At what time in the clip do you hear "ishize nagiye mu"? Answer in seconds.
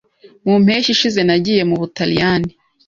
0.95-1.75